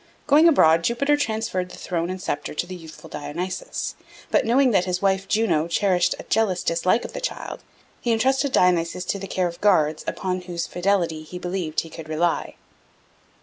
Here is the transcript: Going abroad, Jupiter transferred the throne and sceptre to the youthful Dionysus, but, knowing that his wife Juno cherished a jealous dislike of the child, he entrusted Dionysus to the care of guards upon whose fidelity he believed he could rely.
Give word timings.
Going 0.25 0.47
abroad, 0.47 0.83
Jupiter 0.83 1.15
transferred 1.15 1.69
the 1.69 1.77
throne 1.77 2.09
and 2.09 2.19
sceptre 2.19 2.55
to 2.55 2.65
the 2.65 2.73
youthful 2.75 3.07
Dionysus, 3.07 3.93
but, 4.31 4.47
knowing 4.47 4.71
that 4.71 4.85
his 4.85 4.99
wife 4.99 5.27
Juno 5.27 5.67
cherished 5.67 6.15
a 6.17 6.23
jealous 6.23 6.63
dislike 6.63 7.05
of 7.05 7.13
the 7.13 7.21
child, 7.21 7.61
he 8.01 8.11
entrusted 8.11 8.51
Dionysus 8.51 9.05
to 9.05 9.19
the 9.19 9.27
care 9.27 9.45
of 9.47 9.61
guards 9.61 10.03
upon 10.07 10.41
whose 10.41 10.65
fidelity 10.65 11.21
he 11.21 11.37
believed 11.37 11.81
he 11.81 11.89
could 11.91 12.09
rely. 12.09 12.55